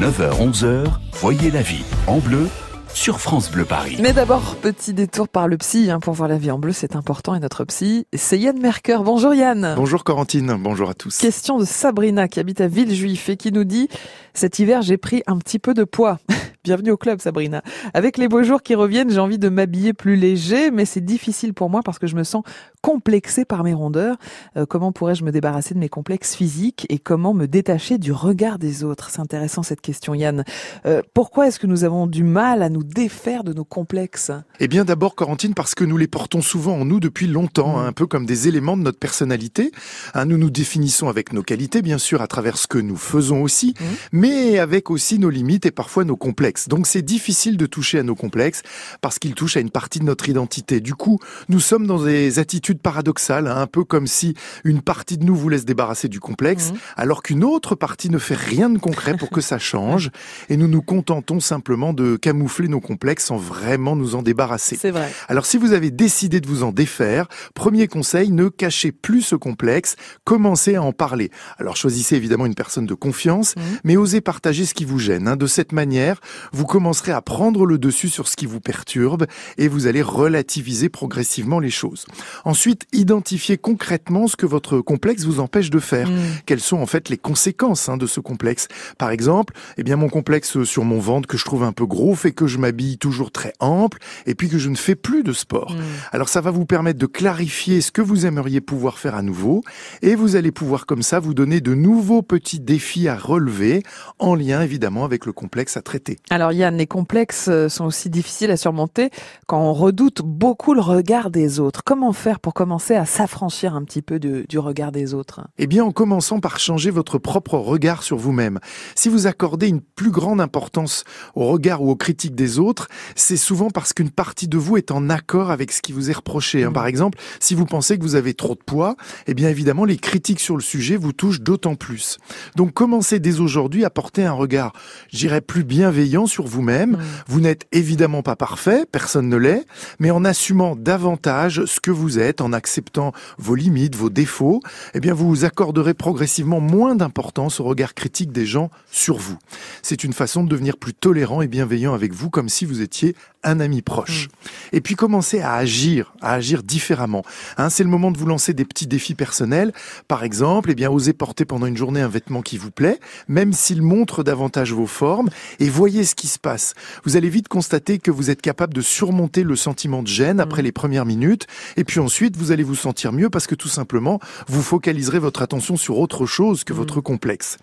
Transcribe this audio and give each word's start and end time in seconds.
9h-11h, 0.00 0.86
voyez 1.12 1.52
la 1.52 1.62
vie 1.62 1.84
en 2.08 2.18
bleu 2.18 2.48
sur 2.94 3.20
France 3.20 3.48
Bleu 3.48 3.64
Paris. 3.64 3.96
Mais 4.00 4.12
d'abord, 4.12 4.56
petit 4.56 4.92
détour 4.92 5.28
par 5.28 5.46
le 5.46 5.56
psy 5.56 5.88
hein, 5.88 6.00
pour 6.00 6.14
voir 6.14 6.28
la 6.28 6.36
vie 6.36 6.50
en 6.50 6.58
bleu, 6.58 6.72
c'est 6.72 6.96
important. 6.96 7.34
Et 7.36 7.40
notre 7.40 7.64
psy, 7.64 8.06
c'est 8.12 8.38
Yann 8.38 8.58
Merker. 8.60 8.98
Bonjour 9.04 9.34
Yann. 9.34 9.74
Bonjour 9.76 10.02
Corentine, 10.02 10.56
bonjour 10.58 10.90
à 10.90 10.94
tous. 10.94 11.16
Question 11.18 11.58
de 11.58 11.64
Sabrina 11.64 12.26
qui 12.26 12.40
habite 12.40 12.60
à 12.60 12.66
Villejuif 12.66 13.28
et 13.28 13.36
qui 13.36 13.52
nous 13.52 13.62
dit 13.62 13.88
Cet 14.32 14.58
hiver, 14.58 14.82
j'ai 14.82 14.96
pris 14.96 15.22
un 15.28 15.38
petit 15.38 15.60
peu 15.60 15.74
de 15.74 15.84
poids. 15.84 16.18
Bienvenue 16.64 16.92
au 16.92 16.96
club, 16.96 17.20
Sabrina. 17.20 17.60
Avec 17.92 18.16
les 18.16 18.26
beaux 18.26 18.42
jours 18.42 18.62
qui 18.62 18.74
reviennent, 18.74 19.10
j'ai 19.10 19.18
envie 19.18 19.36
de 19.38 19.50
m'habiller 19.50 19.92
plus 19.92 20.16
léger, 20.16 20.70
mais 20.70 20.86
c'est 20.86 21.04
difficile 21.04 21.52
pour 21.52 21.68
moi 21.68 21.82
parce 21.84 21.98
que 21.98 22.06
je 22.06 22.16
me 22.16 22.24
sens 22.24 22.42
complexée 22.80 23.44
par 23.44 23.64
mes 23.64 23.74
rondeurs. 23.74 24.16
Euh, 24.56 24.64
comment 24.64 24.90
pourrais-je 24.90 25.24
me 25.24 25.30
débarrasser 25.30 25.74
de 25.74 25.78
mes 25.78 25.90
complexes 25.90 26.34
physiques 26.34 26.86
et 26.88 26.98
comment 26.98 27.34
me 27.34 27.44
détacher 27.46 27.98
du 27.98 28.12
regard 28.12 28.58
des 28.58 28.82
autres? 28.82 29.10
C'est 29.10 29.20
intéressant 29.20 29.62
cette 29.62 29.82
question, 29.82 30.14
Yann. 30.14 30.42
Euh, 30.86 31.02
pourquoi 31.12 31.48
est-ce 31.48 31.58
que 31.58 31.66
nous 31.66 31.84
avons 31.84 32.06
du 32.06 32.24
mal 32.24 32.62
à 32.62 32.70
nous 32.70 32.82
défaire 32.82 33.44
de 33.44 33.52
nos 33.52 33.64
complexes? 33.66 34.32
Eh 34.58 34.66
bien, 34.66 34.86
d'abord, 34.86 35.16
Corentine, 35.16 35.52
parce 35.52 35.74
que 35.74 35.84
nous 35.84 35.98
les 35.98 36.08
portons 36.08 36.40
souvent 36.40 36.78
en 36.78 36.86
nous 36.86 36.98
depuis 36.98 37.26
longtemps, 37.26 37.76
hein, 37.78 37.84
Mm. 37.84 37.88
un 37.88 37.92
peu 37.92 38.06
comme 38.06 38.24
des 38.24 38.48
éléments 38.48 38.78
de 38.78 38.82
notre 38.82 38.98
personnalité. 38.98 39.70
Hein, 40.14 40.24
nous 40.24 40.38
nous 40.38 40.48
définissons 40.50 41.08
avec 41.10 41.34
nos 41.34 41.42
qualités, 41.42 41.82
bien 41.82 41.98
sûr, 41.98 42.22
à 42.22 42.26
travers 42.26 42.56
ce 42.56 42.66
que 42.66 42.78
nous 42.78 42.96
faisons 42.96 43.42
aussi, 43.42 43.74
Mm. 43.78 43.84
mais 44.12 44.58
avec 44.58 44.88
aussi 44.90 45.18
nos 45.18 45.28
limites 45.28 45.66
et 45.66 45.70
parfois 45.70 46.04
nos 46.04 46.16
complexes. 46.16 46.53
Donc, 46.68 46.86
c'est 46.86 47.02
difficile 47.02 47.56
de 47.56 47.66
toucher 47.66 47.98
à 47.98 48.02
nos 48.02 48.14
complexes 48.14 48.62
parce 49.00 49.18
qu'ils 49.18 49.34
touchent 49.34 49.56
à 49.56 49.60
une 49.60 49.70
partie 49.70 49.98
de 49.98 50.04
notre 50.04 50.28
identité. 50.28 50.80
Du 50.80 50.94
coup, 50.94 51.18
nous 51.48 51.60
sommes 51.60 51.86
dans 51.86 52.02
des 52.02 52.38
attitudes 52.38 52.80
paradoxales, 52.80 53.46
hein, 53.46 53.56
un 53.56 53.66
peu 53.66 53.84
comme 53.84 54.06
si 54.06 54.34
une 54.64 54.80
partie 54.82 55.18
de 55.18 55.24
nous 55.24 55.34
voulait 55.36 55.58
se 55.58 55.64
débarrasser 55.64 56.08
du 56.08 56.20
complexe, 56.20 56.70
Mhm. 56.70 56.78
alors 56.96 57.22
qu'une 57.22 57.44
autre 57.44 57.74
partie 57.74 58.10
ne 58.10 58.18
fait 58.18 58.34
rien 58.36 58.70
de 58.70 58.78
concret 58.78 59.16
pour 59.16 59.30
que 59.30 59.40
ça 59.40 59.58
change, 59.58 60.10
et 60.48 60.56
nous 60.56 60.68
nous 60.68 60.82
contentons 60.82 61.40
simplement 61.40 61.92
de 61.92 62.16
camoufler 62.16 62.68
nos 62.68 62.80
complexes 62.80 63.26
sans 63.26 63.36
vraiment 63.36 63.96
nous 63.96 64.14
en 64.14 64.22
débarrasser. 64.22 64.76
C'est 64.80 64.90
vrai. 64.90 65.10
Alors 65.28 65.46
si 65.46 65.56
vous 65.58 65.72
avez 65.72 65.90
décidé 65.90 66.40
de 66.40 66.46
vous 66.48 66.62
en 66.62 66.72
défaire, 66.72 67.26
premier 67.54 67.88
conseil, 67.88 68.30
ne 68.30 68.48
cachez 68.48 68.92
plus 68.92 69.22
ce 69.22 69.36
complexe, 69.36 69.96
commencez 70.24 70.74
à 70.76 70.82
en 70.82 70.92
parler. 70.92 71.30
Alors 71.58 71.76
choisissez 71.76 72.16
évidemment 72.16 72.46
une 72.46 72.54
personne 72.54 72.86
de 72.86 72.94
confiance, 72.94 73.54
Mhm. 73.56 73.62
mais 73.84 73.96
osez 73.96 74.20
partager 74.20 74.64
ce 74.66 74.74
qui 74.74 74.84
vous 74.84 74.98
gêne. 74.98 75.28
hein. 75.28 75.36
De 75.36 75.46
cette 75.46 75.72
manière, 75.72 76.20
vous 76.52 76.66
commencerez 76.66 77.12
à 77.12 77.22
prendre 77.22 77.66
le 77.66 77.78
dessus 77.78 78.08
sur 78.08 78.28
ce 78.28 78.36
qui 78.36 78.46
vous 78.46 78.60
perturbe 78.60 79.26
et 79.58 79.68
vous 79.68 79.86
allez 79.86 80.02
relativiser 80.02 80.88
progressivement 80.88 81.60
les 81.60 81.70
choses. 81.70 82.06
Ensuite, 82.44 82.86
identifiez 82.92 83.58
concrètement 83.58 84.26
ce 84.26 84.36
que 84.36 84.46
votre 84.46 84.80
complexe 84.80 85.24
vous 85.24 85.40
empêche 85.40 85.70
de 85.70 85.78
faire 85.78 86.04
Mm. 86.08 86.20
quelles 86.46 86.60
sont 86.60 86.78
en 86.78 86.86
fait 86.86 87.08
les 87.08 87.16
conséquences 87.16 87.88
hein, 87.88 87.96
de 87.96 88.06
ce 88.06 88.20
complexe? 88.20 88.68
Par 88.98 89.10
exemple, 89.10 89.54
eh 89.76 89.82
bien 89.82 89.96
mon 89.96 90.08
complexe 90.08 90.62
sur 90.64 90.84
mon 90.84 90.98
ventre 90.98 91.28
que 91.28 91.36
je 91.36 91.44
trouve 91.44 91.62
un 91.62 91.72
peu 91.72 91.86
gros 91.86 92.14
fait 92.14 92.32
que 92.32 92.46
je 92.46 92.58
m'habille 92.58 92.98
toujours 92.98 93.30
très 93.30 93.52
ample 93.60 93.98
et 94.26 94.34
puis 94.34 94.48
que 94.48 94.58
je 94.58 94.68
ne 94.68 94.76
fais 94.76 94.94
plus 94.94 95.22
de 95.22 95.32
sport. 95.32 95.72
Mm. 95.72 95.82
Alors 96.12 96.28
ça 96.28 96.40
va 96.40 96.50
vous 96.50 96.66
permettre 96.66 96.98
de 96.98 97.06
clarifier 97.06 97.80
ce 97.80 97.90
que 97.90 98.02
vous 98.02 98.26
aimeriez 98.26 98.60
pouvoir 98.60 98.98
faire 98.98 99.14
à 99.14 99.22
nouveau 99.22 99.62
et 100.02 100.14
vous 100.14 100.36
allez 100.36 100.52
pouvoir 100.52 100.86
comme 100.86 101.02
ça 101.02 101.20
vous 101.20 101.34
donner 101.34 101.60
de 101.60 101.74
nouveaux 101.74 102.22
petits 102.22 102.60
défis 102.60 103.08
à 103.08 103.16
relever 103.16 103.82
en 104.18 104.34
lien 104.34 104.62
évidemment 104.62 105.04
avec 105.04 105.26
le 105.26 105.32
complexe 105.32 105.76
à 105.76 105.82
traiter. 105.82 106.18
Alors 106.34 106.50
Yann, 106.50 106.76
les 106.76 106.88
complexes 106.88 107.46
euh, 107.46 107.68
sont 107.68 107.84
aussi 107.84 108.10
difficiles 108.10 108.50
à 108.50 108.56
surmonter 108.56 109.10
quand 109.46 109.60
on 109.60 109.72
redoute 109.72 110.20
beaucoup 110.24 110.74
le 110.74 110.80
regard 110.80 111.30
des 111.30 111.60
autres. 111.60 111.82
Comment 111.84 112.12
faire 112.12 112.40
pour 112.40 112.54
commencer 112.54 112.96
à 112.96 113.06
s'affranchir 113.06 113.76
un 113.76 113.84
petit 113.84 114.02
peu 114.02 114.18
du, 114.18 114.44
du 114.48 114.58
regard 114.58 114.90
des 114.90 115.14
autres? 115.14 115.42
Eh 115.58 115.68
bien, 115.68 115.84
en 115.84 115.92
commençant 115.92 116.40
par 116.40 116.58
changer 116.58 116.90
votre 116.90 117.18
propre 117.18 117.56
regard 117.56 118.02
sur 118.02 118.16
vous-même. 118.16 118.58
Si 118.96 119.08
vous 119.08 119.28
accordez 119.28 119.68
une 119.68 119.80
plus 119.80 120.10
grande 120.10 120.40
importance 120.40 121.04
au 121.36 121.46
regard 121.46 121.82
ou 121.84 121.90
aux 121.90 121.94
critiques 121.94 122.34
des 122.34 122.58
autres, 122.58 122.88
c'est 123.14 123.36
souvent 123.36 123.70
parce 123.70 123.92
qu'une 123.92 124.10
partie 124.10 124.48
de 124.48 124.58
vous 124.58 124.76
est 124.76 124.90
en 124.90 125.10
accord 125.10 125.52
avec 125.52 125.70
ce 125.70 125.82
qui 125.82 125.92
vous 125.92 126.10
est 126.10 126.14
reproché. 126.14 126.64
hein. 126.64 126.70
Mm. 126.70 126.72
Par 126.72 126.88
exemple, 126.88 127.16
si 127.38 127.54
vous 127.54 127.64
pensez 127.64 127.96
que 127.96 128.02
vous 128.02 128.16
avez 128.16 128.34
trop 128.34 128.56
de 128.56 128.62
poids, 128.66 128.96
eh 129.28 129.34
bien 129.34 129.50
évidemment, 129.50 129.84
les 129.84 129.98
critiques 129.98 130.40
sur 130.40 130.56
le 130.56 130.62
sujet 130.62 130.96
vous 130.96 131.12
touchent 131.12 131.42
d'autant 131.42 131.76
plus. 131.76 132.18
Donc, 132.56 132.72
commencez 132.72 133.20
dès 133.20 133.38
aujourd'hui 133.38 133.84
à 133.84 133.90
porter 133.90 134.24
un 134.24 134.32
regard, 134.32 134.72
j'irais 135.12 135.40
plus 135.40 135.62
bienveillant 135.62 136.23
sur 136.26 136.46
vous-même. 136.46 136.92
Mm. 136.92 136.98
Vous 137.28 137.40
n'êtes 137.40 137.66
évidemment 137.72 138.22
pas 138.22 138.36
parfait, 138.36 138.84
personne 138.90 139.28
ne 139.28 139.36
l'est, 139.36 139.66
mais 139.98 140.10
en 140.10 140.24
assumant 140.24 140.76
davantage 140.76 141.64
ce 141.64 141.80
que 141.80 141.90
vous 141.90 142.18
êtes, 142.18 142.40
en 142.40 142.52
acceptant 142.52 143.12
vos 143.38 143.54
limites, 143.54 143.96
vos 143.96 144.10
défauts, 144.10 144.60
eh 144.94 145.00
bien 145.00 145.14
vous 145.14 145.28
vous 145.28 145.44
accorderez 145.44 145.94
progressivement 145.94 146.60
moins 146.60 146.94
d'importance 146.94 147.60
au 147.60 147.64
regard 147.64 147.94
critique 147.94 148.32
des 148.32 148.46
gens 148.46 148.70
sur 148.90 149.16
vous. 149.16 149.38
C'est 149.82 150.04
une 150.04 150.12
façon 150.12 150.44
de 150.44 150.48
devenir 150.48 150.76
plus 150.76 150.94
tolérant 150.94 151.42
et 151.42 151.48
bienveillant 151.48 151.94
avec 151.94 152.12
vous, 152.12 152.30
comme 152.30 152.48
si 152.48 152.64
vous 152.64 152.80
étiez 152.80 153.14
un 153.44 153.60
ami 153.60 153.82
proche. 153.82 154.28
Et 154.72 154.80
puis 154.80 154.94
commencez 154.94 155.40
à 155.40 155.54
agir, 155.54 156.12
à 156.20 156.34
agir 156.34 156.62
différemment. 156.62 157.24
Hein, 157.56 157.70
c'est 157.70 157.84
le 157.84 157.88
moment 157.88 158.10
de 158.10 158.18
vous 158.18 158.26
lancer 158.26 158.52
des 158.52 158.64
petits 158.64 158.86
défis 158.86 159.14
personnels. 159.14 159.72
Par 160.08 160.24
exemple, 160.24 160.70
eh 160.70 160.74
bien 160.74 160.90
osez 160.90 161.12
porter 161.12 161.44
pendant 161.44 161.66
une 161.66 161.76
journée 161.76 162.00
un 162.00 162.08
vêtement 162.08 162.42
qui 162.42 162.58
vous 162.58 162.70
plaît, 162.70 163.00
même 163.28 163.52
s'il 163.52 163.82
montre 163.82 164.22
davantage 164.22 164.72
vos 164.72 164.86
formes, 164.86 165.30
et 165.60 165.68
voyez 165.68 166.04
ce 166.04 166.14
qui 166.14 166.26
se 166.26 166.38
passe. 166.38 166.74
Vous 167.04 167.16
allez 167.16 167.30
vite 167.30 167.48
constater 167.48 167.98
que 167.98 168.10
vous 168.10 168.30
êtes 168.30 168.42
capable 168.42 168.74
de 168.74 168.82
surmonter 168.82 169.42
le 169.42 169.56
sentiment 169.56 170.02
de 170.02 170.08
gêne 170.08 170.40
après 170.40 170.62
les 170.62 170.72
premières 170.72 171.06
minutes, 171.06 171.46
et 171.76 171.84
puis 171.84 172.00
ensuite 172.00 172.36
vous 172.36 172.52
allez 172.52 172.62
vous 172.62 172.74
sentir 172.74 173.12
mieux 173.12 173.30
parce 173.30 173.46
que 173.46 173.54
tout 173.54 173.68
simplement 173.68 174.20
vous 174.48 174.62
focaliserez 174.62 175.18
votre 175.18 175.42
attention 175.42 175.76
sur 175.76 175.98
autre 175.98 176.26
chose 176.26 176.62
que 176.64 176.74
Mm. 176.74 176.76
votre 176.76 177.00
complexe. 177.00 177.56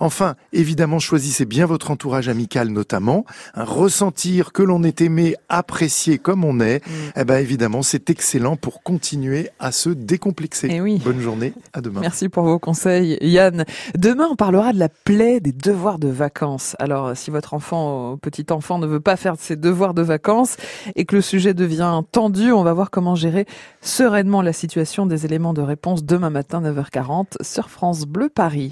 Enfin, 0.00 0.36
évidemment, 0.52 0.98
choisissez 0.98 1.46
bien 1.46 1.66
votre 1.66 1.90
entourage 1.90 2.28
amical 2.28 2.68
notamment. 2.68 3.24
Un 3.54 3.64
ressentir 3.64 4.52
que 4.52 4.62
l'on 4.62 4.82
est 4.82 5.00
aimé, 5.00 5.25
apprécié 5.48 6.18
comme 6.18 6.44
on 6.44 6.60
est, 6.60 6.86
Mm. 6.86 6.90
eh 7.16 7.24
ben 7.24 7.38
évidemment, 7.38 7.82
c'est 7.82 8.10
excellent 8.10 8.56
pour 8.56 8.82
continuer 8.84 9.48
à 9.58 9.72
se 9.72 9.88
décomplexer. 9.90 10.68
Eh 10.70 10.80
oui. 10.80 11.00
Bonne 11.04 11.20
journée, 11.20 11.52
à 11.72 11.80
demain. 11.80 12.00
Merci 12.00 12.28
pour 12.28 12.44
vos 12.44 12.58
conseils, 12.58 13.18
Yann. 13.20 13.64
Demain, 13.96 14.28
on 14.30 14.36
parlera 14.36 14.72
de 14.72 14.78
la 14.78 14.88
plaie 14.88 15.40
des 15.40 15.52
devoirs 15.52 15.98
de 15.98 16.08
vacances. 16.08 16.76
Alors, 16.78 17.16
si 17.16 17.30
votre 17.30 17.54
enfant, 17.54 18.12
euh, 18.12 18.16
petit 18.16 18.46
enfant, 18.50 18.78
ne 18.78 18.86
veut 18.86 19.00
pas 19.00 19.16
faire 19.16 19.34
ses 19.38 19.56
devoirs 19.56 19.94
de 19.94 20.02
vacances 20.02 20.56
et 20.94 21.04
que 21.04 21.16
le 21.16 21.22
sujet 21.22 21.54
devient 21.54 22.02
tendu, 22.12 22.52
on 22.52 22.62
va 22.62 22.72
voir 22.72 22.90
comment 22.90 23.14
gérer 23.14 23.46
sereinement 23.80 24.42
la 24.42 24.52
situation 24.52 25.06
des 25.06 25.24
éléments 25.24 25.54
de 25.54 25.62
réponse 25.62 26.04
demain 26.04 26.30
matin, 26.30 26.60
9h40, 26.60 27.42
sur 27.42 27.70
France 27.70 28.04
Bleu 28.06 28.28
Paris. 28.28 28.64